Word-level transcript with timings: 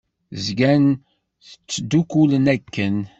Zgan 0.45 0.85
ttdukkulen 1.45 2.45
akken. 2.55 2.97